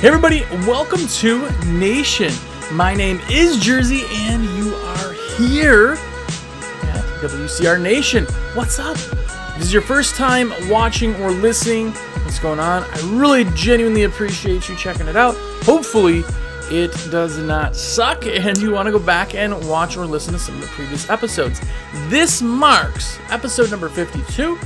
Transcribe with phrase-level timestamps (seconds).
[0.00, 2.32] Hey, everybody, welcome to Nation.
[2.72, 8.24] My name is Jersey, and you are here at WCR Nation.
[8.54, 8.96] What's up?
[8.96, 11.90] If this is your first time watching or listening,
[12.24, 12.84] what's going on?
[12.84, 15.34] I really genuinely appreciate you checking it out.
[15.64, 16.24] Hopefully,
[16.70, 20.38] it does not suck, and you want to go back and watch or listen to
[20.38, 21.60] some of the previous episodes.
[22.08, 24.58] This marks episode number 52.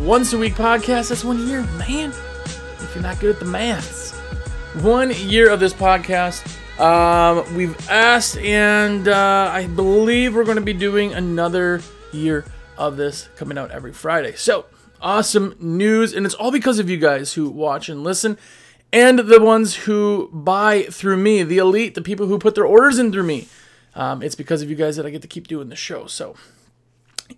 [0.00, 1.08] Once a week podcast.
[1.08, 2.10] That's one year, man.
[2.10, 4.13] If you're not good at the maths,
[4.82, 6.42] one year of this podcast.
[6.80, 11.80] Um, we've asked, and uh, I believe we're going to be doing another
[12.12, 12.44] year
[12.76, 14.34] of this coming out every Friday.
[14.34, 14.66] So
[15.00, 18.36] awesome news, and it's all because of you guys who watch and listen,
[18.92, 22.98] and the ones who buy through me, the elite, the people who put their orders
[22.98, 23.46] in through me.
[23.94, 26.06] Um, it's because of you guys that I get to keep doing the show.
[26.06, 26.34] So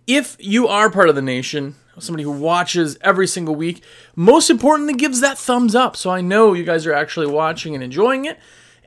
[0.06, 3.82] if you are part of the nation, somebody who watches every single week,
[4.14, 5.97] most importantly, gives that thumbs up.
[5.97, 8.38] So I know you guys are actually watching and enjoying it.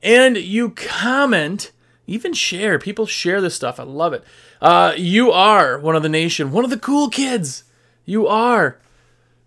[0.02, 1.72] And you comment,
[2.08, 2.80] even share.
[2.80, 3.80] People share this stuff.
[3.80, 4.24] I love it.
[4.62, 7.64] Uh, you are one of the nation, one of the cool kids.
[8.06, 8.80] You are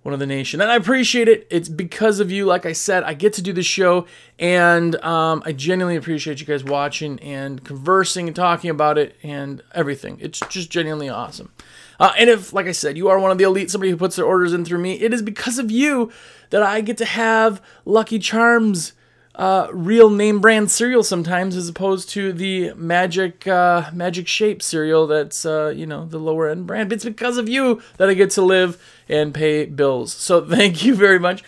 [0.02, 0.60] one of the nation.
[0.60, 1.46] And I appreciate it.
[1.50, 2.44] It's because of you.
[2.44, 4.06] Like I said, I get to do the show,
[4.38, 9.62] and um, I genuinely appreciate you guys watching and conversing and talking about it and
[9.74, 10.18] everything.
[10.20, 11.52] It's just genuinely awesome.
[12.00, 14.16] Uh, and if, like I said, you are one of the elite, somebody who puts
[14.16, 16.10] their orders in through me, it is because of you
[16.50, 18.94] that I get to have Lucky Charms
[19.34, 25.06] uh, real name brand cereal sometimes, as opposed to the magic uh, magic shape cereal
[25.06, 26.88] that's uh, you know the lower end brand.
[26.88, 30.12] But it's because of you that I get to live and pay bills.
[30.12, 31.42] So thank you very much.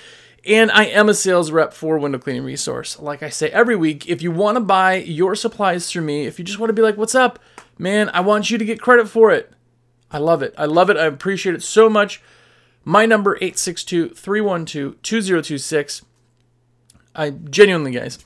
[0.46, 2.98] And I am a sales rep for Window Cleaning Resource.
[2.98, 6.38] Like I say every week, if you want to buy your supplies through me, if
[6.38, 7.38] you just want to be like, "What's up,
[7.78, 9.52] man?" I want you to get credit for it.
[10.10, 10.54] I love it.
[10.56, 10.96] I love it.
[10.96, 12.22] I appreciate it so much.
[12.84, 16.02] My number 862-312-2026.
[17.14, 18.18] I genuinely, guys,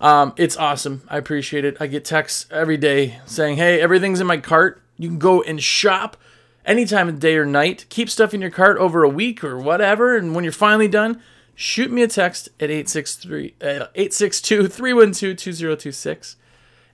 [0.00, 1.02] um, it's awesome.
[1.08, 1.76] I appreciate it.
[1.80, 4.82] I get texts every day saying, "Hey, everything's in my cart.
[4.96, 6.16] You can go and shop
[6.64, 7.86] anytime of day or night.
[7.88, 11.22] Keep stuff in your cart over a week or whatever, and when you're finally done,
[11.54, 16.36] shoot me a text at 863 uh, 862-312-2026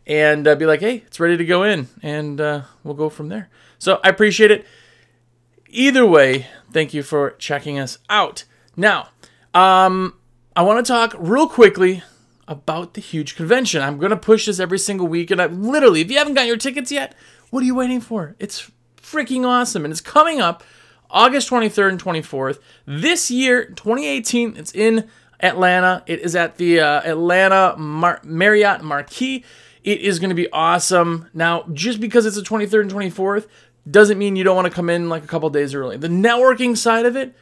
[0.06, 3.28] and uh, be like, "Hey, it's ready to go in," and uh, we'll go from
[3.28, 3.48] there.
[3.78, 4.64] So I appreciate it.
[5.68, 8.44] Either way, thank you for checking us out.
[8.76, 9.08] Now,
[9.52, 10.14] um,
[10.56, 12.02] I want to talk real quickly
[12.48, 13.82] about the huge convention.
[13.82, 16.46] I'm going to push this every single week, and I literally, if you haven't got
[16.46, 17.14] your tickets yet,
[17.50, 18.36] what are you waiting for?
[18.38, 20.64] It's freaking awesome, and it's coming up
[21.10, 24.56] August 23rd and 24th this year, 2018.
[24.56, 25.06] It's in
[25.40, 26.02] Atlanta.
[26.06, 29.44] It is at the uh, Atlanta Mar- Marriott Marquis.
[29.84, 31.28] It is going to be awesome.
[31.34, 33.46] Now, just because it's the 23rd and 24th
[33.88, 35.98] doesn't mean you don't want to come in like a couple days early.
[35.98, 37.34] The networking side of it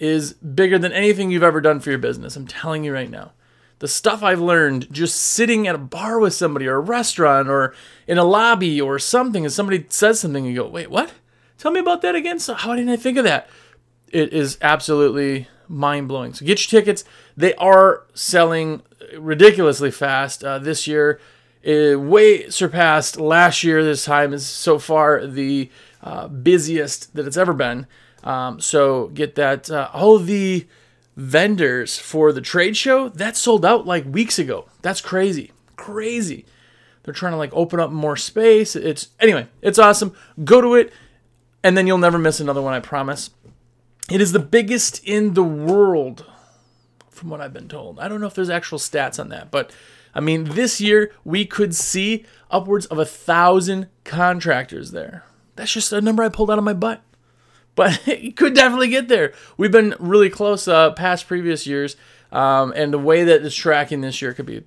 [0.00, 2.34] is bigger than anything you've ever done for your business.
[2.34, 3.32] I'm telling you right now.
[3.78, 7.74] The stuff I've learned just sitting at a bar with somebody or a restaurant or
[8.06, 11.12] in a lobby or something, and somebody says something, and you go, wait, what?
[11.56, 12.38] Tell me about that again.
[12.38, 13.48] So, how didn't I think of that?
[14.10, 16.34] It is absolutely mind blowing.
[16.34, 17.04] So, get your tickets.
[17.36, 18.82] They are selling
[19.16, 21.20] ridiculously fast uh, this year.
[21.62, 23.84] It way surpassed last year.
[23.84, 25.70] This time is so far the
[26.02, 27.86] uh, busiest that it's ever been.
[28.24, 29.70] Um, so get that.
[29.70, 30.66] Uh, all the
[31.16, 34.66] vendors for the trade show that sold out like weeks ago.
[34.82, 36.46] That's crazy, crazy.
[37.02, 38.76] They're trying to like open up more space.
[38.76, 40.14] It's anyway, it's awesome.
[40.44, 40.92] Go to it,
[41.62, 42.74] and then you'll never miss another one.
[42.74, 43.30] I promise.
[44.10, 46.24] It is the biggest in the world,
[47.10, 48.00] from what I've been told.
[48.00, 49.72] I don't know if there's actual stats on that, but
[50.14, 55.24] I mean, this year we could see upwards of a thousand contractors there.
[55.54, 57.02] That's just a number I pulled out of my butt
[57.74, 59.32] but it could definitely get there.
[59.56, 61.96] We've been really close uh, past previous years,
[62.32, 64.64] um, and the way that it's tracking this year could be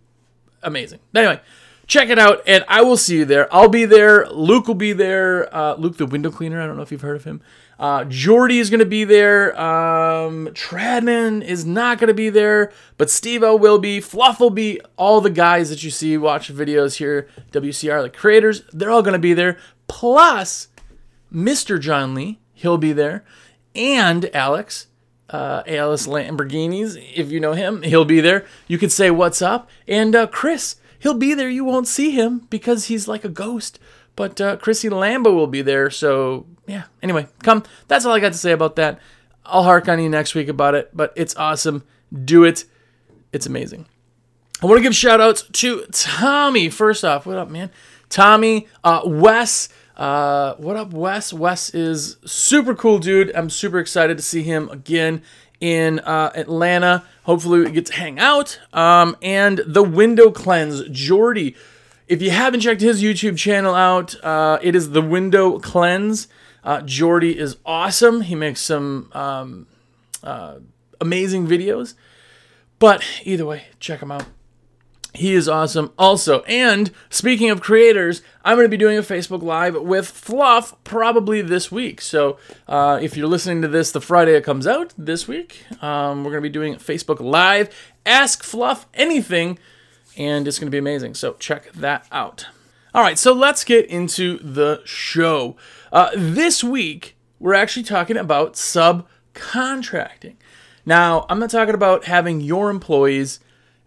[0.61, 0.99] amazing.
[1.13, 1.39] Anyway,
[1.87, 3.53] check it out, and I will see you there.
[3.53, 4.27] I'll be there.
[4.29, 5.53] Luke will be there.
[5.55, 6.61] Uh, Luke, the window cleaner.
[6.61, 7.41] I don't know if you've heard of him.
[7.79, 9.59] Uh, Jordy is going to be there.
[9.59, 13.99] Um, Tradman is not going to be there, but Steve will be.
[13.99, 14.79] Fluff will be.
[14.95, 19.13] All the guys that you see watch videos here, WCR, the creators, they're all going
[19.13, 19.57] to be there.
[19.87, 20.69] Plus,
[21.33, 21.79] Mr.
[21.79, 23.23] John Lee he'll be there.
[23.75, 24.87] And Alex,
[25.29, 28.45] uh, Alice Lamborghinis, if you know him, he'll be there.
[28.67, 29.69] You could say, What's up?
[29.87, 31.49] And uh, Chris, he'll be there.
[31.49, 33.79] You won't see him because he's like a ghost.
[34.15, 35.89] But uh, Chrissy Lambo will be there.
[35.89, 36.83] So, yeah.
[37.01, 37.63] Anyway, come.
[37.87, 38.99] That's all I got to say about that.
[39.45, 41.83] I'll hark on you next week about it, but it's awesome.
[42.23, 42.65] Do it.
[43.31, 43.87] It's amazing.
[44.61, 46.69] I want to give shout outs to Tommy.
[46.69, 47.69] First off, what up, man?
[48.07, 51.31] Tommy, uh, Wes, uh, what up, Wes?
[51.33, 53.35] Wes is super cool dude.
[53.35, 55.21] I'm super excited to see him again
[55.59, 57.03] in uh, Atlanta.
[57.23, 58.59] Hopefully, we get to hang out.
[58.73, 61.55] Um, and the Window Cleanse, Jordy.
[62.07, 66.27] If you haven't checked his YouTube channel out, uh, it is the Window Cleanse.
[66.63, 68.21] Uh, Jordy is awesome.
[68.21, 69.67] He makes some um,
[70.23, 70.55] uh,
[70.99, 71.93] amazing videos.
[72.79, 74.25] But either way, check him out.
[75.13, 75.93] He is awesome.
[75.97, 80.75] Also, and speaking of creators, I'm going to be doing a Facebook Live with Fluff
[80.83, 82.01] probably this week.
[82.01, 86.23] So uh, if you're listening to this the Friday it comes out this week, um,
[86.23, 87.69] we're going to be doing Facebook Live.
[88.07, 89.59] Ask Fluff anything,
[90.17, 91.13] and it's going to be amazing.
[91.13, 92.47] So check that out.
[92.95, 95.55] All right, so let's get into the show.
[95.91, 100.35] Uh, this week, we're actually talking about subcontracting.
[100.85, 103.39] Now, I'm not talking about having your employees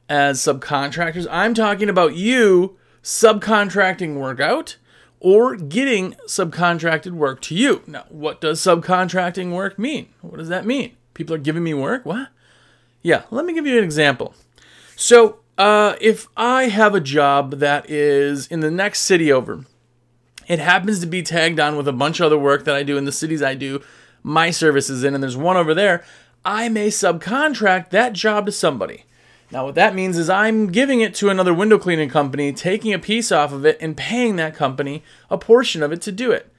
[0.09, 1.27] as subcontractors.
[1.31, 4.77] I'm talking about you subcontracting work out
[5.21, 7.83] or getting subcontracted work to you.
[7.87, 10.09] Now, what does subcontracting work mean?
[10.21, 10.97] What does that mean?
[11.15, 12.05] People are giving me work?
[12.05, 12.29] What?
[13.03, 14.35] Yeah, let me give you an example.
[14.97, 19.65] So, uh, if I have a job that is in the next city over,
[20.47, 22.99] it happens to be tagged on with a bunch of other work that I do
[22.99, 23.83] in the cities I do
[24.23, 26.05] my services in, and there's one over there,
[26.45, 29.05] I may subcontract that job to somebody.
[29.51, 32.99] Now, what that means is I'm giving it to another window cleaning company, taking a
[32.99, 36.53] piece off of it, and paying that company a portion of it to do it.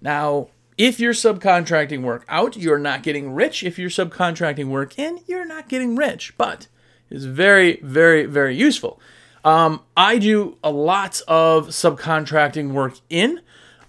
[0.00, 0.48] Now,
[0.78, 3.62] if you're subcontracting work out, you're not getting rich.
[3.62, 6.32] If you're subcontracting work in, you're not getting rich.
[6.38, 6.68] But
[7.10, 8.98] it's very, very, very useful.
[9.44, 13.40] Um, I do a lot of subcontracting work in,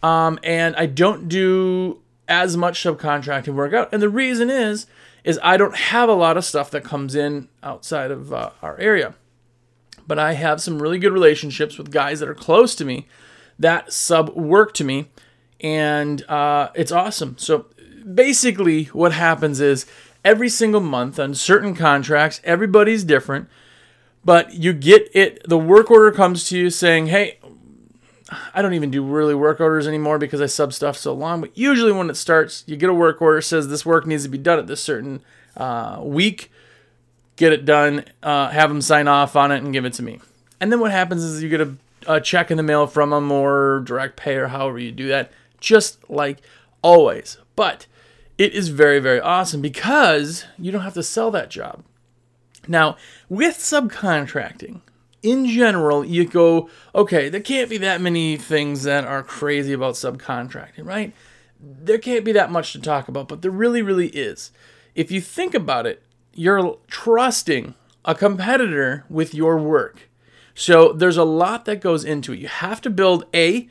[0.03, 3.89] um, and I don't do as much subcontracting work out.
[3.93, 4.87] And the reason is
[5.23, 8.77] is I don't have a lot of stuff that comes in outside of uh, our
[8.79, 9.15] area.
[10.07, 13.07] But I have some really good relationships with guys that are close to me
[13.59, 15.07] that sub work to me,
[15.59, 17.37] and uh, it's awesome.
[17.37, 17.67] So
[18.13, 19.85] basically, what happens is
[20.25, 23.47] every single month on certain contracts, everybody's different,
[24.25, 25.47] but you get it.
[25.47, 27.37] The work order comes to you saying, "Hey,
[28.53, 31.41] I don't even do really work orders anymore because I sub stuff so long.
[31.41, 34.29] But usually when it starts, you get a work order says this work needs to
[34.29, 35.21] be done at this certain
[35.57, 36.51] uh, week.
[37.35, 38.05] Get it done.
[38.23, 40.19] Uh, have them sign off on it and give it to me.
[40.59, 41.75] And then what happens is you get a,
[42.07, 45.31] a check in the mail from them or direct pay or however you do that,
[45.59, 46.37] just like
[46.81, 47.37] always.
[47.55, 47.87] But
[48.37, 51.83] it is very very awesome because you don't have to sell that job.
[52.67, 52.95] Now
[53.27, 54.81] with subcontracting,
[55.23, 59.95] in general, you go, okay, there can't be that many things that are crazy about
[59.95, 61.13] subcontracting, right?
[61.59, 64.51] There can't be that much to talk about, but there really, really is.
[64.95, 66.01] If you think about it,
[66.33, 70.09] you're trusting a competitor with your work.
[70.55, 72.39] So there's a lot that goes into it.
[72.39, 73.69] You have to build a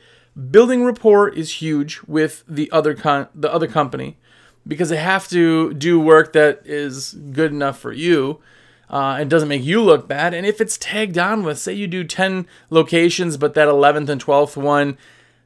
[0.49, 4.17] building rapport is huge with the other con- the other company
[4.65, 8.39] because they have to do work that is good enough for you
[8.91, 10.33] uh, it doesn't make you look bad.
[10.33, 14.23] And if it's tagged on with, say you do 10 locations, but that 11th and
[14.23, 14.97] 12th one,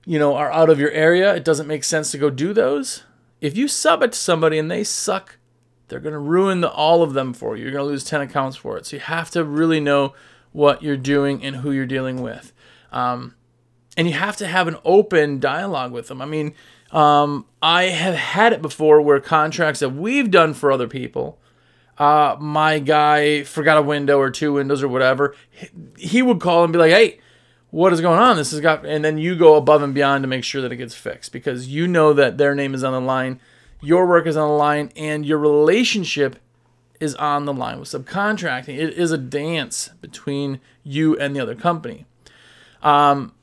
[0.04, 3.04] you know, are out of your area, it doesn't make sense to go do those.
[3.42, 5.38] If you sub it to somebody and they suck,
[5.88, 7.64] they're going to ruin the, all of them for you.
[7.64, 8.88] You're going to lose 10 accounts for it.
[8.88, 10.16] So you have to really know
[10.52, 12.52] what you're doing and who you're dealing with.
[12.92, 13.36] Um,
[13.96, 16.20] and you have to have an open dialogue with them.
[16.20, 16.56] I mean,
[16.92, 21.38] um, I have had it before where contracts that we've done for other people
[21.98, 25.36] uh, my guy forgot a window or two windows or whatever,
[25.98, 27.20] he would call and be like, hey,
[27.72, 28.38] what is going on?
[28.38, 30.78] This has got, and then you go above and beyond to make sure that it
[30.78, 33.40] gets fixed because you know that their name is on the line,
[33.82, 36.38] your work is on the line, and your relationship
[37.00, 38.78] is on the line with subcontracting.
[38.78, 42.06] It is a dance between you and the other company.
[42.82, 43.34] Um,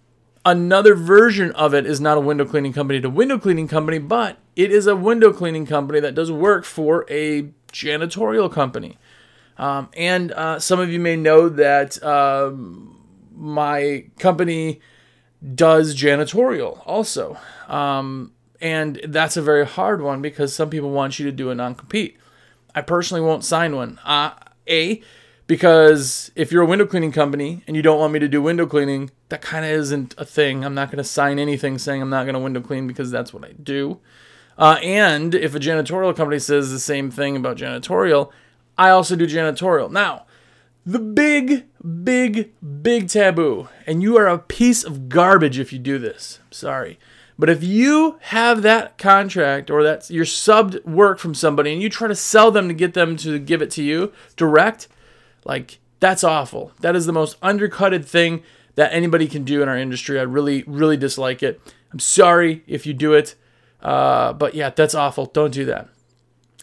[0.45, 4.39] another version of it is not a window cleaning company to window cleaning company, but
[4.57, 8.99] it is a window cleaning company that does work for a janitorial company.
[9.59, 13.01] Um, and uh, some of you may know that um,
[13.35, 14.81] my company
[15.55, 17.37] does janitorial also.
[17.69, 21.55] Um, and that's a very hard one because some people want you to do a
[21.55, 22.17] non compete.
[22.75, 23.99] I personally won't sign one.
[24.05, 24.31] Uh,
[24.69, 25.03] a,
[25.47, 28.67] because if you're a window cleaning company and you don't want me to do window
[28.67, 30.65] cleaning, that kind of isn't a thing.
[30.65, 33.35] I'm not going to sign anything saying I'm not going to window clean because that's
[33.35, 33.99] what I do.
[34.59, 38.31] Uh, and if a janitorial company says the same thing about janitorial,
[38.77, 39.91] I also do janitorial.
[39.91, 40.27] Now,
[40.85, 41.67] the big,
[42.05, 46.41] big, big taboo, and you are a piece of garbage if you do this.
[46.51, 46.99] Sorry.
[47.39, 51.89] But if you have that contract or that's your subbed work from somebody and you
[51.89, 54.89] try to sell them to get them to give it to you direct,
[55.45, 56.73] like that's awful.
[56.81, 58.43] That is the most undercutted thing
[58.75, 60.19] that anybody can do in our industry.
[60.19, 61.61] I really, really dislike it.
[61.93, 63.35] I'm sorry if you do it.
[63.83, 65.27] Uh, but yeah, that's awful.
[65.27, 65.89] Don't do that.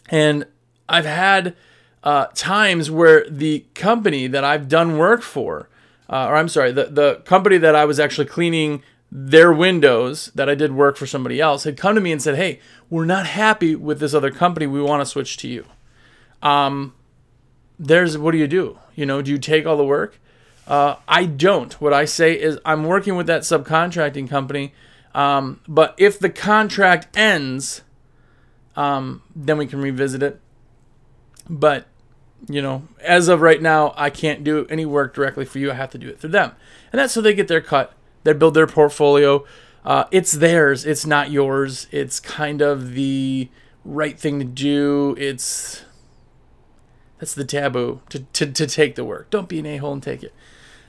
[0.08, 0.46] And
[0.88, 1.54] I've had
[2.02, 5.68] uh, times where the company that I've done work for,
[6.08, 10.48] uh, or I'm sorry, the, the company that I was actually cleaning their windows that
[10.48, 13.26] I did work for somebody else had come to me and said, Hey, we're not
[13.26, 14.66] happy with this other company.
[14.66, 15.66] We want to switch to you.
[16.42, 16.94] Um,
[17.78, 18.78] there's what do you do?
[18.94, 20.18] You know, do you take all the work?
[20.66, 21.72] Uh, I don't.
[21.80, 24.72] What I say is I'm working with that subcontracting company,
[25.14, 27.82] um, but if the contract ends,
[28.76, 30.40] um, then we can revisit it.
[31.48, 31.86] But
[32.48, 35.70] you know, as of right now, I can't do any work directly for you.
[35.70, 36.52] I have to do it through them,
[36.92, 37.92] and that's so they get their cut.
[38.24, 39.44] They build their portfolio.
[39.84, 40.84] Uh, it's theirs.
[40.84, 41.86] It's not yours.
[41.90, 43.48] It's kind of the
[43.84, 45.16] right thing to do.
[45.18, 45.84] It's
[47.20, 49.28] that's the taboo to, to, to take the work.
[49.30, 50.34] Don't be an a hole and take it.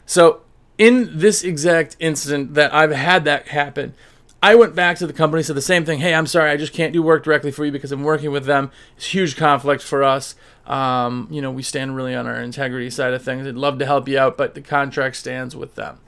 [0.06, 0.42] So,
[0.78, 3.94] in this exact incident that I've had that happen,
[4.44, 6.00] I went back to the company, said the same thing.
[6.00, 8.46] Hey, I'm sorry, I just can't do work directly for you because I'm working with
[8.46, 8.72] them.
[8.98, 10.34] It's huge conflict for us.
[10.66, 13.46] Um, you know, we stand really on our integrity side of things.
[13.46, 16.00] I'd love to help you out, but the contract stands with them.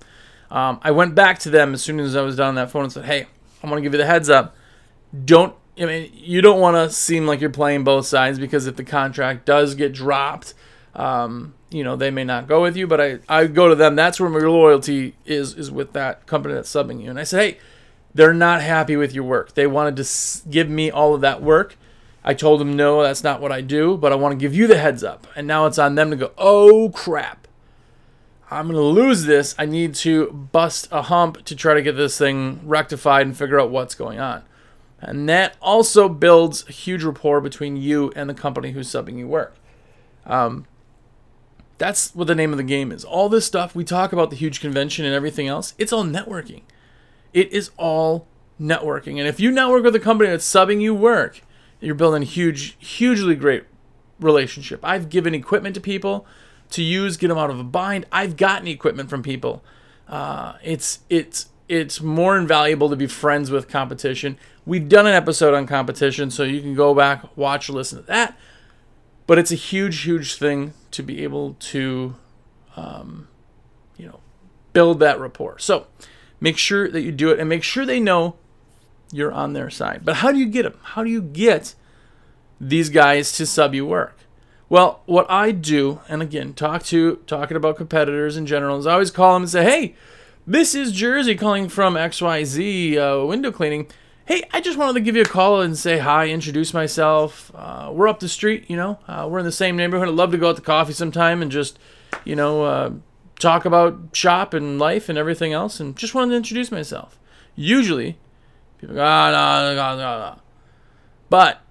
[0.50, 2.84] Um, I went back to them as soon as I was done on that phone
[2.84, 3.28] and said, "Hey,
[3.64, 4.56] I want to give you the heads up.
[5.26, 8.76] Don't I mean you don't want to seem like you're playing both sides because if
[8.76, 10.54] the contract does get dropped,
[10.96, 12.86] um, you know they may not go with you.
[12.86, 13.96] But I I go to them.
[13.96, 17.10] That's where my loyalty is is with that company that's subbing you.
[17.10, 17.60] And I said, hey,
[18.14, 19.54] they're not happy with your work.
[19.54, 21.78] They wanted to give me all of that work.
[22.24, 23.98] I told them no, that's not what I do.
[23.98, 25.28] But I want to give you the heads up.
[25.36, 26.32] And now it's on them to go.
[26.38, 27.44] Oh crap
[28.54, 29.56] I'm going to lose this.
[29.58, 33.60] I need to bust a hump to try to get this thing rectified and figure
[33.60, 34.44] out what's going on.
[35.00, 39.28] And that also builds a huge rapport between you and the company who's subbing you
[39.28, 39.56] work.
[40.26, 40.68] Um,
[41.80, 43.04] that's what the name of the game is.
[43.04, 46.62] All this stuff we talk about the huge convention and everything else, it's all networking.
[47.34, 48.28] It is all
[48.60, 49.18] networking.
[49.20, 51.42] And if you network with a company that's subbing you work,
[51.80, 53.66] you're building a huge, hugely great
[54.20, 54.80] relationship.
[54.84, 56.26] I've given equipment to people
[56.72, 58.06] to use, get them out of a bind.
[58.12, 59.64] I've gotten equipment from people.
[60.08, 64.38] Uh, it's it's it's more invaluable to be friends with competition.
[64.66, 68.38] We've done an episode on competition, so you can go back, watch, listen to that.
[69.28, 72.16] But it's a huge, huge thing to be able to,
[72.76, 73.28] um,
[73.98, 74.20] you know,
[74.74, 75.58] build that rapport.
[75.60, 75.88] So
[76.44, 78.36] make sure that you do it, and make sure they know
[79.14, 80.02] you're on their side.
[80.04, 80.78] But how do you get them?
[80.82, 81.74] How do you get
[82.60, 84.18] these guys to sub you work?
[84.68, 88.94] Well, what I do, and again, talk to talking about competitors in general, is I
[88.94, 89.96] always call them and say, "Hey,
[90.46, 93.88] this is Jersey calling from XYZ uh, window cleaning.
[94.26, 97.50] Hey, I just wanted to give you a call and say hi, introduce myself.
[97.56, 100.10] Uh, we're up the street, you know, uh, we're in the same neighborhood.
[100.10, 101.78] I'd love to go out to coffee sometime and just,
[102.26, 102.92] you know, uh,
[103.40, 107.20] talk about shop and life and everything else, and just wanted to introduce myself.
[107.56, 108.18] Usually,
[108.80, 110.40] people go, ah, no, no, no, no.
[111.30, 111.62] But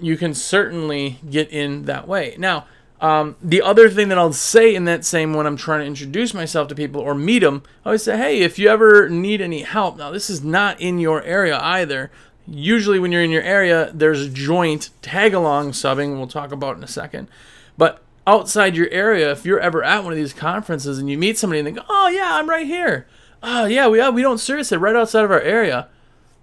[0.00, 2.34] you can certainly get in that way.
[2.38, 2.66] Now,
[3.00, 6.34] um, the other thing that I'll say in that same when I'm trying to introduce
[6.34, 9.62] myself to people or meet them, I always say, hey, if you ever need any
[9.62, 12.10] help, now this is not in your area either.
[12.46, 16.82] Usually, when you're in your area, there's joint tag along subbing, we'll talk about in
[16.82, 17.28] a second.
[17.76, 21.38] But outside your area, if you're ever at one of these conferences and you meet
[21.38, 23.06] somebody and they go, oh, yeah, I'm right here.
[23.42, 25.88] Oh, yeah, we, we don't service it right outside of our area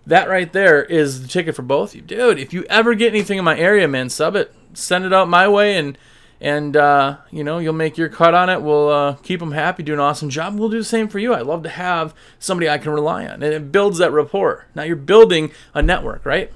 [0.07, 2.39] that right there is the ticket for both of you, dude.
[2.39, 5.47] If you ever get anything in my area, man, sub it, send it out my
[5.47, 5.97] way, and
[6.39, 8.61] and uh, you know you'll make your cut on it.
[8.61, 10.57] We'll uh, keep them happy, do an awesome job.
[10.57, 11.33] We'll do the same for you.
[11.33, 14.65] I love to have somebody I can rely on, and it builds that rapport.
[14.75, 16.51] Now you're building a network, right?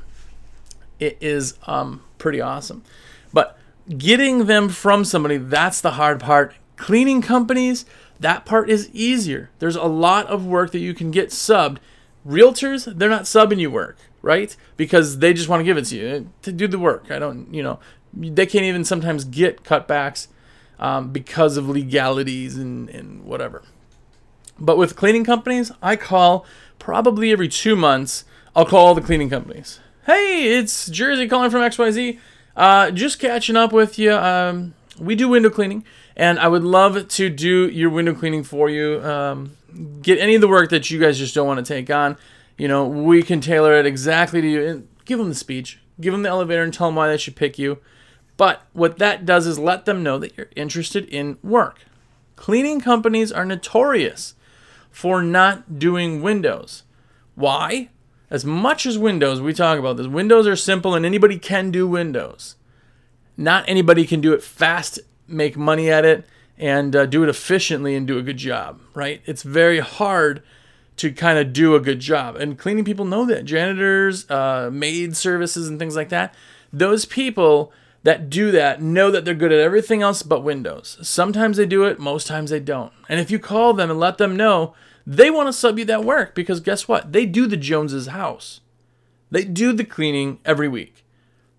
[0.99, 2.83] It is um, pretty awesome,
[3.97, 6.53] getting them from somebody that's the hard part.
[6.77, 7.85] Cleaning companies,
[8.19, 9.49] that part is easier.
[9.59, 11.77] There's a lot of work that you can get subbed
[12.27, 14.55] Realtors, they're not subbing you work, right?
[14.75, 17.09] Because they just want to give it to you to do the work.
[17.09, 17.79] I don't, you know,
[18.13, 20.27] they can't even sometimes get cutbacks
[20.79, 23.63] um, because of legalities and, and whatever.
[24.59, 26.45] But with cleaning companies, I call
[26.77, 28.25] probably every two months.
[28.55, 29.79] I'll call all the cleaning companies.
[30.05, 32.19] Hey, it's Jersey calling from XYZ.
[32.59, 34.11] Uh, just catching up with you.
[34.11, 35.85] Um, we do window cleaning,
[36.17, 39.01] and I would love to do your window cleaning for you.
[39.01, 39.55] Um,
[40.01, 42.17] get any of the work that you guys just don't want to take on.
[42.57, 46.11] You know, we can tailor it exactly to you and give them the speech, give
[46.11, 47.77] them the elevator and tell them why they should pick you.
[48.35, 51.85] But what that does is let them know that you're interested in work.
[52.35, 54.35] Cleaning companies are notorious
[54.91, 56.83] for not doing windows.
[57.35, 57.87] Why?
[58.29, 60.07] As much as Windows, we talk about this.
[60.07, 62.55] Windows are simple and anybody can do Windows.
[63.37, 66.25] Not anybody can do it fast, make money at it,
[66.57, 69.21] and uh, do it efficiently and do a good job, right?
[69.25, 70.43] It's very hard
[70.97, 72.35] to kind of do a good job.
[72.35, 73.45] And cleaning people know that.
[73.45, 76.35] Janitors, uh, maid services, and things like that.
[76.73, 77.71] Those people,
[78.03, 80.97] that do that know that they're good at everything else but Windows.
[81.01, 82.93] Sometimes they do it, most times they don't.
[83.09, 84.73] And if you call them and let them know,
[85.09, 87.13] they want to sub you that work because guess what?
[87.13, 88.61] They do the Joneses' house.
[89.31, 91.03] They do the cleaning every week.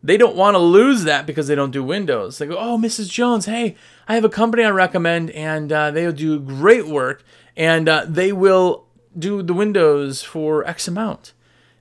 [0.04, 2.38] They don't want to lose that because they don't do Windows.
[2.38, 3.10] They go, "Oh, Mrs.
[3.10, 3.74] Jones, hey,
[4.06, 7.24] I have a company I recommend, and uh, they'll do great work,
[7.56, 8.86] and uh, they will
[9.18, 11.32] do the Windows for X amount."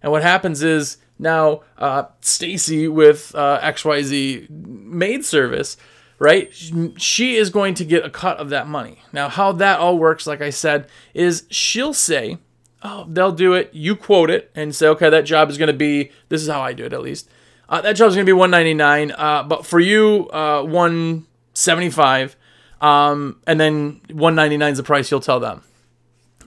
[0.02, 5.78] And what happens is now uh, Stacy with uh, XYZ maid service,
[6.20, 6.54] right?
[6.98, 9.00] She is going to get a cut of that money.
[9.12, 12.38] Now, how that all works, like I said, is she'll say,
[12.84, 13.72] oh, they'll do it.
[13.74, 16.62] You quote it and say, okay, that job is going to be, this is how
[16.62, 17.30] I do it at least.
[17.70, 22.36] Uh, that job is going to be 199 uh, but for you, uh, 175
[22.82, 25.64] um, and then 199 is the price you'll tell them.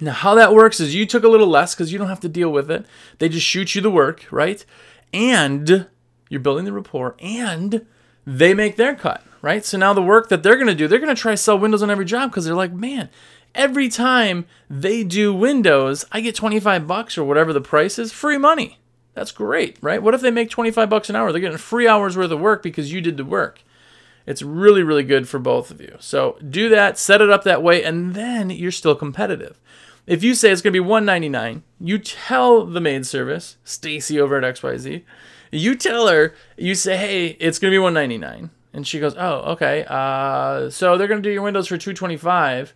[0.01, 2.29] Now, how that works is you took a little less because you don't have to
[2.29, 2.85] deal with it.
[3.19, 4.65] They just shoot you the work, right?
[5.13, 5.87] And
[6.29, 7.87] you're building the rapport, and
[8.27, 9.65] they make their cut, right?
[9.65, 11.59] So now the work that they're going to do, they're going to try to sell
[11.59, 13.11] Windows on every job because they're like, man,
[13.55, 18.39] every time they do Windows, I get 25 bucks or whatever the price is, free
[18.39, 18.79] money.
[19.15, 20.03] That's great, right?
[20.03, 21.31] What if they make 25 bucks an hour?
[21.33, 23.63] They're getting free hours worth of work because you did the work.
[24.25, 25.97] It's really, really good for both of you.
[25.99, 29.61] So do that, set it up that way, and then you're still competitive.
[30.07, 34.37] If you say it's going to be 199, you tell the maid service, Stacy over
[34.37, 35.03] at XYZ,
[35.51, 39.53] you tell her, you say, "Hey, it's going to be 199." And she goes, "Oh,
[39.53, 39.85] okay.
[39.89, 42.75] Uh, so they're going to do your windows for 225."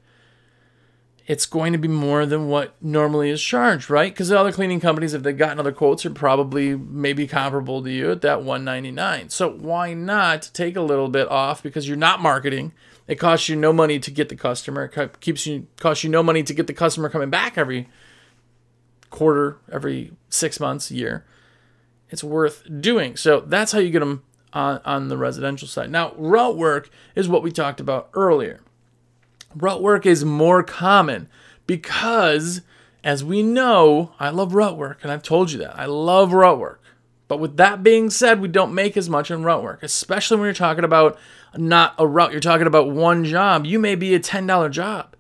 [1.27, 4.13] It's going to be more than what normally is charged, right?
[4.13, 7.91] Because the other cleaning companies, if they've gotten other quotes, are probably maybe comparable to
[7.91, 9.31] you at that 199.
[9.31, 12.73] So why not take a little bit off because you're not marketing?
[13.09, 14.85] It costs you no money to get the customer.
[14.85, 17.89] It keeps you costs you no money to get the customer coming back every
[19.11, 21.25] quarter, every six months, year.
[22.09, 23.17] It's worth doing.
[23.17, 24.23] So that's how you get them
[24.57, 25.91] on, on the residential side.
[25.91, 28.61] Now, route work is what we talked about earlier.
[29.55, 31.29] Route work is more common
[31.67, 32.63] because,
[33.05, 35.79] as we know, I love route work, and I've told you that.
[35.79, 36.83] I love route work.
[37.29, 40.47] But with that being said, we don't make as much in route work, especially when
[40.47, 41.19] you're talking about
[41.55, 42.33] not a route.
[42.33, 43.67] You're talking about one job.
[43.67, 45.15] You may be a $10 job.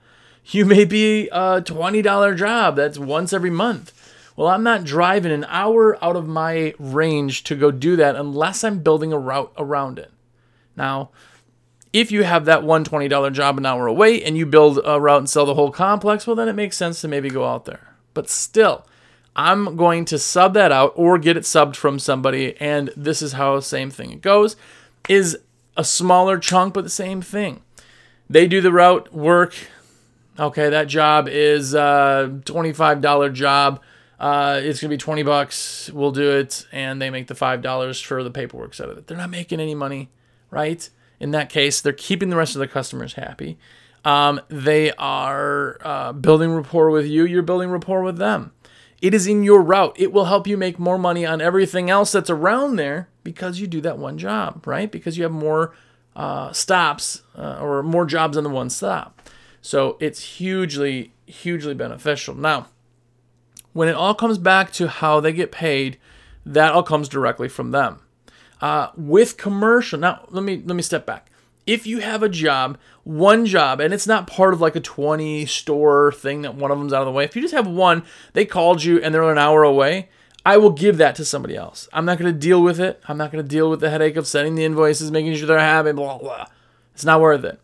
[0.46, 3.92] You may be a $20 job that's once every month.
[4.36, 8.62] Well, I'm not driving an hour out of my range to go do that unless
[8.62, 10.12] I'm building a route around it.
[10.76, 11.10] Now,
[11.92, 15.30] if you have that $120 job an hour away and you build a route and
[15.30, 17.94] sell the whole complex, well, then it makes sense to maybe go out there.
[18.12, 18.86] But still,
[19.34, 23.32] I'm going to sub that out or get it subbed from somebody, and this is
[23.32, 24.56] how the same thing goes.
[25.08, 25.38] Is
[25.76, 27.62] a smaller chunk, but the same thing.
[28.28, 29.54] They do the route work.
[30.38, 33.80] Okay, that job is uh, a $25 job.
[34.18, 35.90] Uh, it's gonna be 20 bucks.
[35.92, 39.06] We'll do it, and they make the five dollars for the paperwork side of it.
[39.06, 40.10] They're not making any money,
[40.50, 40.88] right?
[41.20, 43.58] In that case, they're keeping the rest of the customers happy.
[44.04, 47.24] Um, they are uh, building rapport with you.
[47.24, 48.52] You're building rapport with them.
[49.02, 49.94] It is in your route.
[49.98, 53.66] It will help you make more money on everything else that's around there because you
[53.66, 54.90] do that one job, right?
[54.90, 55.74] Because you have more
[56.14, 59.28] uh, stops uh, or more jobs on the one stop.
[59.60, 62.34] So it's hugely, hugely beneficial.
[62.34, 62.68] Now,
[63.76, 65.98] when it all comes back to how they get paid,
[66.44, 68.00] that all comes directly from them.
[68.60, 71.30] Uh, with commercial, now let me let me step back
[71.66, 75.46] if you have a job, one job, and it's not part of like a 20
[75.46, 78.04] store thing that one of them's out of the way, if you just have one,
[78.32, 80.08] they called you and they're an hour away,
[80.44, 81.88] I will give that to somebody else.
[81.92, 83.02] I'm not going to deal with it.
[83.08, 85.58] I'm not going to deal with the headache of sending the invoices, making sure they're
[85.58, 86.46] happy, blah, blah.
[86.94, 87.60] It's not worth it.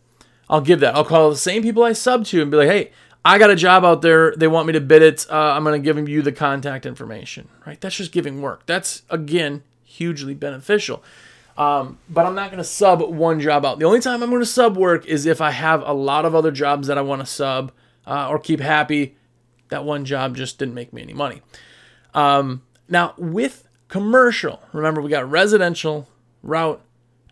[0.49, 0.93] I'll give that.
[0.93, 2.91] I'll call the same people I sub to and be like, hey,
[3.25, 4.35] I got a job out there.
[4.35, 5.25] They want me to bid it.
[5.29, 7.79] Uh, I'm going to give you the contact information, right?
[7.79, 8.65] That's just giving work.
[8.65, 11.03] That's, again, hugely beneficial.
[11.57, 13.79] Um, but I'm not going to sub one job out.
[13.79, 16.35] The only time I'm going to sub work is if I have a lot of
[16.35, 17.71] other jobs that I want to sub
[18.05, 19.15] uh, or keep happy.
[19.69, 21.41] That one job just didn't make me any money.
[22.13, 26.07] Um, now, with commercial, remember we got residential,
[26.41, 26.81] route,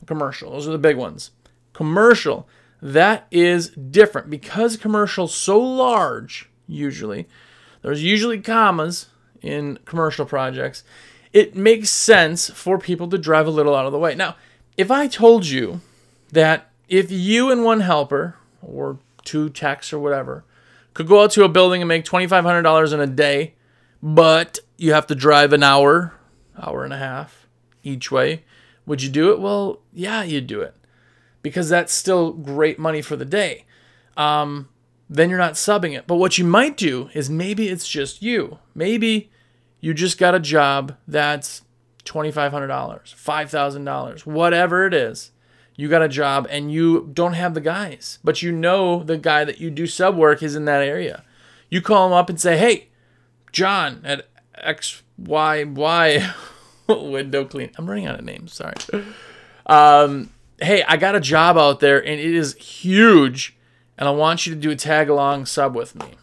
[0.05, 0.51] commercial.
[0.51, 1.31] Those are the big ones.
[1.73, 2.47] Commercial,
[2.81, 7.27] that is different because commercial's so large, usually,
[7.81, 9.07] there's usually commas
[9.41, 10.83] in commercial projects
[11.33, 14.15] it makes sense for people to drive a little out of the way.
[14.15, 14.35] Now,
[14.77, 15.81] if I told you
[16.31, 20.43] that if you and one helper or two techs or whatever
[20.93, 23.53] could go out to a building and make $2,500 in a day,
[24.03, 26.13] but you have to drive an hour,
[26.61, 27.47] hour and a half
[27.83, 28.43] each way,
[28.85, 29.39] would you do it?
[29.39, 30.75] Well, yeah, you'd do it
[31.41, 33.65] because that's still great money for the day.
[34.17, 34.69] Um,
[35.09, 36.07] then you're not subbing it.
[36.07, 38.59] But what you might do is maybe it's just you.
[38.73, 39.29] Maybe
[39.81, 41.63] you just got a job that's
[42.05, 45.31] $2,500, $5,000, whatever it is.
[45.75, 49.43] You got a job and you don't have the guys, but you know the guy
[49.43, 51.23] that you do sub work is in that area.
[51.69, 52.89] You call him up and say, hey,
[53.51, 54.27] John at
[54.63, 56.33] XYY
[56.87, 57.71] window clean.
[57.77, 58.53] I'm running out of names.
[58.53, 58.75] Sorry.
[59.65, 60.29] Um,
[60.61, 63.57] hey, I got a job out there and it is huge,
[63.97, 66.15] and I want you to do a tag along sub with me.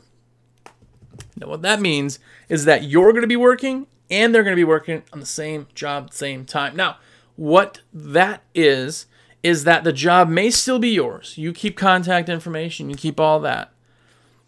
[1.37, 4.61] Now, what that means is that you're going to be working and they're going to
[4.61, 6.75] be working on the same job, same time.
[6.75, 6.97] Now,
[7.37, 9.07] what that is,
[9.43, 11.39] is that the job may still be yours.
[11.39, 13.73] You keep contact information, you keep all that.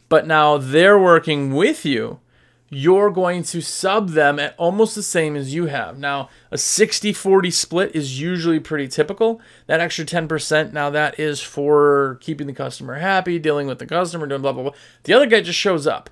[0.08, 2.18] But now they're working with you
[2.72, 5.98] you're going to sub them at almost the same as you have.
[5.98, 9.40] Now, a 60 40 split is usually pretty typical.
[9.66, 14.28] That extra 10%, now that is for keeping the customer happy, dealing with the customer,
[14.28, 14.72] doing blah, blah, blah.
[15.02, 16.10] The other guy just shows up.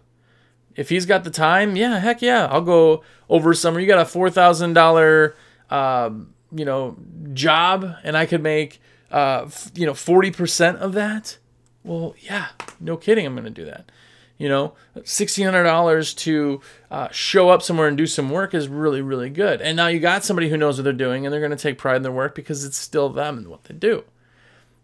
[0.75, 3.79] If he's got the time, yeah, heck yeah, I'll go over summer.
[3.79, 5.35] You got a $4,000,
[5.71, 6.11] uh,
[6.51, 6.97] you know,
[7.35, 8.81] job, and I could make,
[9.13, 11.39] uh, f- you know, 40% of that.
[11.85, 12.49] Well, yeah,
[12.81, 13.91] no kidding, I'm going to do that.
[14.39, 19.31] You know, $1,600 to uh, show up somewhere and do some work is really, really
[19.31, 19.61] good.
[19.61, 21.77] And now you got somebody who knows what they're doing and they're going to take
[21.77, 24.05] pride in their work because it's still them and what they do.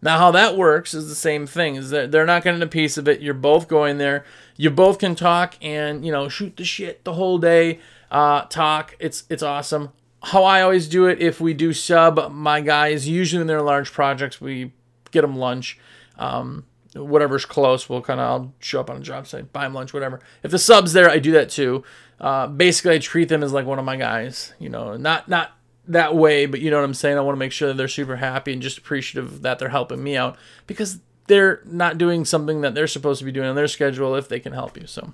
[0.05, 1.77] Now, how that works is the same thing.
[1.77, 3.23] Is that they're not getting a piece of it.
[3.23, 4.27] You're both going there.
[4.55, 7.81] You both can talk and you know shoot the shit the whole day.
[8.11, 8.95] Uh, talk.
[8.99, 9.93] It's it's awesome.
[10.23, 13.09] How I always do it if we do sub my guys.
[13.09, 14.73] Usually in they're large projects, we
[15.11, 15.79] get them lunch.
[16.19, 19.74] Um, whatever's close, we'll kind of I'll show up on a job site, buy them
[19.74, 20.20] lunch, whatever.
[20.42, 21.85] If the sub's there, I do that too.
[22.20, 24.52] Uh, basically, I treat them as like one of my guys.
[24.59, 25.52] You know, not not
[25.88, 27.18] that way, but you know what I'm saying.
[27.18, 30.02] I want to make sure that they're super happy and just appreciative that they're helping
[30.02, 33.68] me out because they're not doing something that they're supposed to be doing on their
[33.68, 34.87] schedule if they can help you.
[34.87, 35.12] So.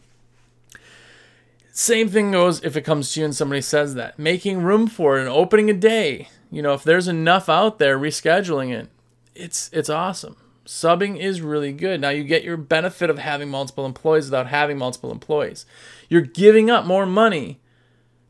[1.72, 4.18] Same thing goes if it comes to you and somebody says that.
[4.18, 6.28] Making room for it and opening a day.
[6.50, 8.88] You know, if there's enough out there, rescheduling it.
[9.34, 10.36] It's it's awesome.
[10.66, 12.00] Subbing is really good.
[12.00, 15.66] Now you get your benefit of having multiple employees without having multiple employees.
[16.08, 17.60] You're giving up more money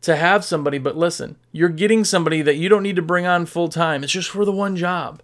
[0.02, 3.46] to have somebody, but listen, you're getting somebody that you don't need to bring on
[3.46, 4.02] full time.
[4.02, 5.22] It's just for the one job.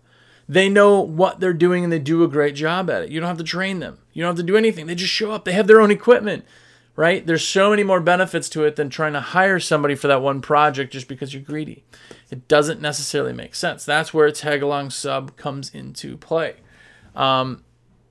[0.49, 3.11] They know what they're doing and they do a great job at it.
[3.11, 3.99] You don't have to train them.
[4.12, 4.87] You don't have to do anything.
[4.87, 5.45] They just show up.
[5.45, 6.45] They have their own equipment,
[6.95, 7.27] right?
[7.27, 10.40] There's so many more benefits to it than trying to hire somebody for that one
[10.40, 11.85] project just because you're greedy.
[12.31, 13.85] It doesn't necessarily make sense.
[13.85, 16.57] That's where a tag along sub comes into play.
[17.16, 17.64] Um,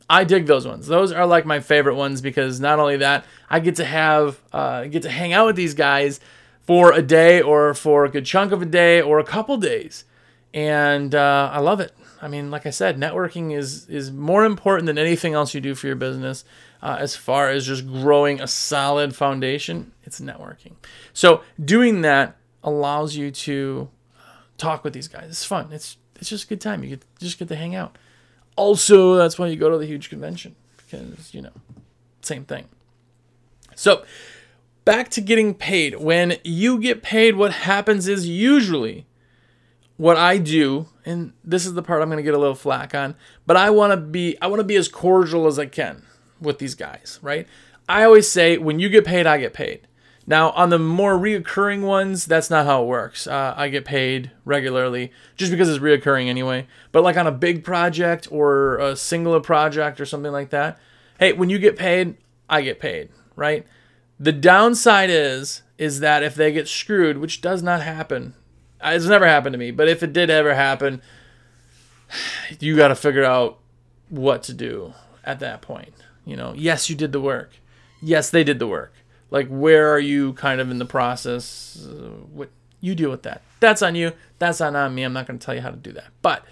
[0.09, 0.87] I dig those ones.
[0.87, 4.85] Those are like my favorite ones because not only that, I get to have uh,
[4.85, 6.19] get to hang out with these guys
[6.63, 10.05] for a day or for a good chunk of a day or a couple days,
[10.53, 11.91] and uh, I love it.
[12.21, 15.75] I mean, like I said, networking is is more important than anything else you do
[15.75, 16.43] for your business.
[16.81, 20.73] Uh, as far as just growing a solid foundation, it's networking.
[21.13, 23.89] So doing that allows you to
[24.57, 25.29] talk with these guys.
[25.29, 25.69] It's fun.
[25.71, 26.83] It's it's just a good time.
[26.83, 27.97] You get just get to hang out.
[28.55, 31.51] Also, that's why you go to the huge convention because, you know,
[32.21, 32.67] same thing.
[33.75, 34.05] So,
[34.85, 35.95] back to getting paid.
[35.95, 39.05] When you get paid, what happens is usually
[39.97, 42.93] what I do, and this is the part I'm going to get a little flack
[42.93, 43.15] on,
[43.45, 46.03] but I want to be I want to be as cordial as I can
[46.39, 47.47] with these guys, right?
[47.87, 49.87] I always say when you get paid, I get paid.
[50.27, 53.27] Now, on the more reoccurring ones, that's not how it works.
[53.27, 56.67] Uh, I get paid regularly just because it's reoccurring anyway.
[56.91, 60.79] But like on a big project or a singular project or something like that,
[61.19, 62.17] hey, when you get paid,
[62.49, 63.65] I get paid, right?
[64.19, 68.33] The downside is is that if they get screwed, which does not happen,
[68.81, 71.01] uh, it's never happened to me, but if it did ever happen,
[72.59, 73.59] you got to figure out
[74.09, 75.93] what to do at that point.
[76.23, 77.51] You know, yes, you did the work.
[78.01, 78.93] Yes, they did the work
[79.31, 81.87] like, where are you kind of in the process?
[81.89, 82.49] Uh, what
[82.81, 83.41] you deal with that.
[83.59, 84.11] That's on you.
[84.39, 85.03] That's not on me.
[85.03, 86.07] I'm not going to tell you how to do that.
[86.21, 86.45] But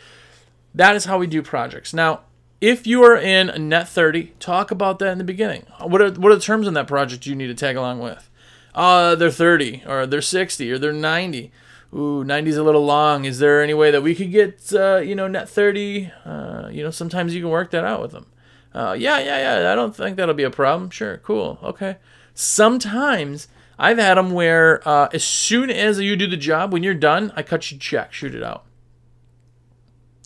[0.73, 1.93] that is how we do projects.
[1.93, 2.21] Now,
[2.59, 5.65] if you are in a net 30, talk about that in the beginning.
[5.81, 8.29] What are what are the terms on that project you need to tag along with?
[8.73, 11.51] Uh, they're 30 or they're 60 or they're 90.
[11.93, 13.25] Ooh, 90 is a little long.
[13.25, 16.11] Is there any way that we could get uh, you know net 30?
[16.25, 18.27] Uh, you know, sometimes you can work that out with them.
[18.73, 19.71] Uh, yeah, yeah, yeah.
[19.71, 20.89] I don't think that'll be a problem.
[20.89, 21.59] Sure, cool.
[21.61, 21.97] Okay.
[22.33, 26.93] Sometimes I've had them where uh, as soon as you do the job, when you're
[26.93, 28.65] done, I cut you check, shoot it out.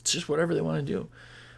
[0.01, 1.09] It's just whatever they want to do.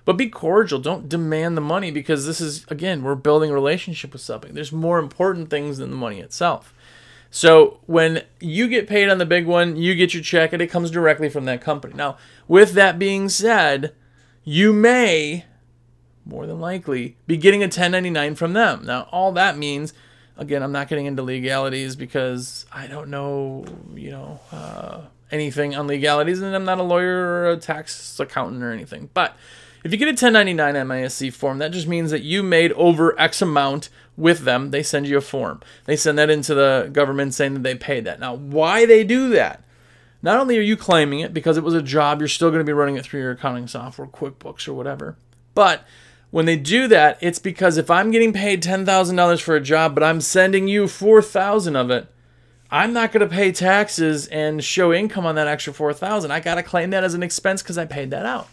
[0.05, 0.79] But be cordial.
[0.79, 4.53] Don't demand the money because this is, again, we're building a relationship with something.
[4.53, 6.73] There's more important things than the money itself.
[7.31, 10.67] So when you get paid on the big one, you get your check and it
[10.67, 11.93] comes directly from that company.
[11.95, 13.93] Now, with that being said,
[14.43, 15.45] you may,
[16.25, 18.83] more than likely, be getting a 1099 from them.
[18.85, 19.93] Now, all that means
[20.39, 25.85] Again, I'm not getting into legalities because I don't know, you know, uh, anything on
[25.85, 29.09] legalities, and I'm not a lawyer or a tax accountant or anything.
[29.13, 29.35] But
[29.83, 33.41] if you get a 1099 MISC form, that just means that you made over X
[33.41, 34.71] amount with them.
[34.71, 35.61] They send you a form.
[35.85, 38.21] They send that into the government saying that they paid that.
[38.21, 39.63] Now, why they do that?
[40.21, 42.65] Not only are you claiming it because it was a job, you're still going to
[42.65, 45.17] be running it through your accounting software, QuickBooks or whatever.
[45.53, 45.85] But
[46.31, 50.03] when they do that, it's because if I'm getting paid $10,000 for a job, but
[50.03, 52.07] I'm sending you 4,000 of it,
[52.71, 56.29] I'm not going to pay taxes and show income on that extra 4,000.
[56.29, 58.47] I got to claim that as an expense cuz I paid that out.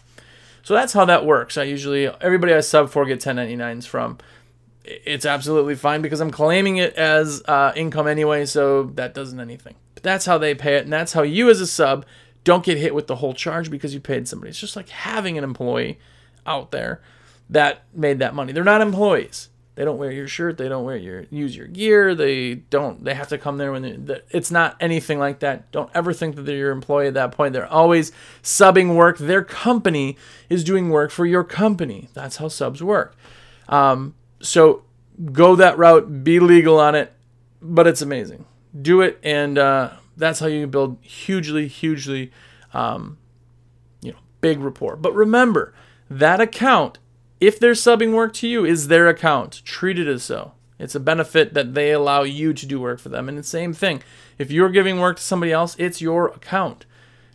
[0.63, 1.55] So that's how that works.
[1.57, 4.17] I usually everybody I sub for get 1099s from.
[4.83, 9.75] It's absolutely fine because I'm claiming it as uh, income anyway, so that doesn't anything.
[9.93, 12.05] But that's how they pay it, and that's how you as a sub
[12.43, 14.49] don't get hit with the whole charge because you paid somebody.
[14.49, 15.99] It's just like having an employee
[16.45, 17.01] out there
[17.49, 18.53] that made that money.
[18.53, 19.49] They're not employees.
[19.77, 20.57] They don't wear your shirt.
[20.57, 22.15] They don't wear your use your gear.
[22.15, 23.03] They don't.
[23.03, 25.71] They have to come there when it's not anything like that.
[25.71, 27.53] Don't ever think that they're your employee at that point.
[27.53, 29.19] They're always subbing work.
[29.19, 30.17] Their company
[30.49, 32.09] is doing work for your company.
[32.15, 33.15] That's how subs work.
[33.69, 34.81] Um, so
[35.31, 36.23] go that route.
[36.23, 37.13] Be legal on it,
[37.61, 38.45] but it's amazing.
[38.81, 42.31] Do it, and uh, that's how you build hugely, hugely,
[42.73, 43.19] um,
[44.01, 44.95] you know, big rapport.
[44.95, 45.75] But remember
[46.09, 46.97] that account
[47.39, 49.61] if they're subbing work to you, is their account.
[49.65, 50.53] Treat it as so.
[50.79, 53.27] It's a benefit that they allow you to do work for them.
[53.27, 54.03] And the same thing.
[54.37, 56.85] If you're giving work to somebody else, it's your account.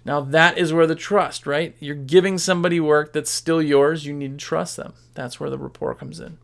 [0.05, 1.77] Now that is where the trust, right?
[1.79, 4.05] You're giving somebody work that's still yours.
[4.05, 4.95] You need to trust them.
[5.15, 6.39] That's where the rapport comes in.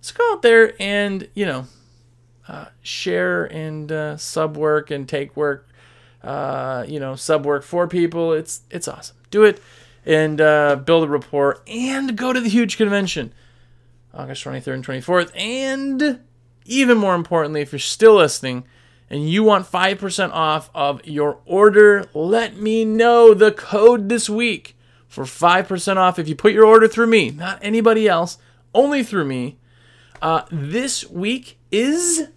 [0.00, 1.66] So go out there and you know
[2.48, 5.68] uh, share and uh, sub work and take work.
[6.22, 8.32] Uh, you know, sub work for people.
[8.32, 9.16] It's it's awesome.
[9.30, 9.62] Do it
[10.06, 13.32] and uh, build a rapport and go to the huge convention
[14.14, 15.30] August 23rd and 24th.
[15.36, 16.20] And
[16.64, 18.64] even more importantly, if you're still listening
[19.10, 24.76] and you want 5% off of your order, let me know the code this week
[25.06, 28.38] for 5% off if you put your order through me, not anybody else,
[28.74, 29.58] only through me.
[30.20, 32.28] Uh, this week is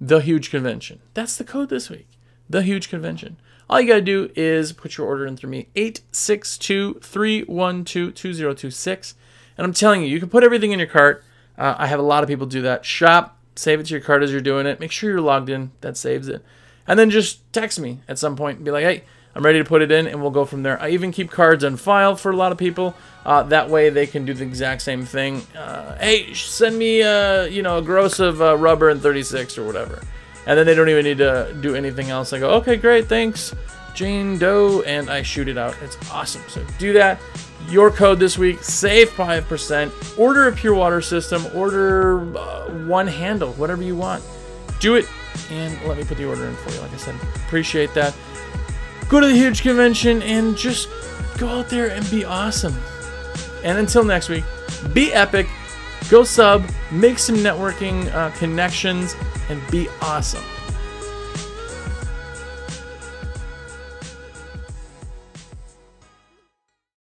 [0.00, 1.00] the huge convention.
[1.14, 2.08] That's the code this week.
[2.48, 3.38] The huge convention.
[3.72, 9.14] All you got to do is put your order in through me, 862 312 2026.
[9.56, 11.24] And I'm telling you, you can put everything in your cart.
[11.56, 12.84] Uh, I have a lot of people do that.
[12.84, 14.78] Shop, save it to your cart as you're doing it.
[14.78, 15.70] Make sure you're logged in.
[15.80, 16.44] That saves it.
[16.86, 19.04] And then just text me at some point and be like, hey,
[19.34, 20.78] I'm ready to put it in, and we'll go from there.
[20.78, 22.94] I even keep cards on file for a lot of people.
[23.24, 25.46] Uh, that way, they can do the exact same thing.
[25.56, 29.64] Uh, hey, send me, uh, you know, a gross of uh, rubber and 36 or
[29.64, 30.02] whatever
[30.46, 32.32] and then they don't even need to do anything else.
[32.32, 33.54] I go, okay, great, thanks,
[33.94, 35.76] Jane Doe, and I shoot it out.
[35.82, 36.42] It's awesome.
[36.48, 37.20] So do that.
[37.68, 40.18] Your code this week, save 5%.
[40.18, 44.24] Order a pure water system, order uh, one handle, whatever you want.
[44.80, 45.06] Do it,
[45.50, 46.80] and let me put the order in for you.
[46.80, 47.14] Like I said,
[47.46, 48.14] appreciate that.
[49.08, 50.88] Go to the huge convention and just
[51.38, 52.74] go out there and be awesome.
[53.62, 54.44] And until next week,
[54.92, 55.46] be epic,
[56.12, 59.16] go sub, make some networking uh, connections,
[59.48, 60.44] and be awesome.